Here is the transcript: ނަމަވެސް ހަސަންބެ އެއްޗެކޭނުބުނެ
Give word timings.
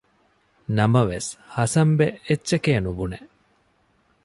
ނަމަވެސް 0.77 1.29
ހަސަންބެ 1.55 2.07
އެއްޗެކޭނުބުނެ 2.27 3.17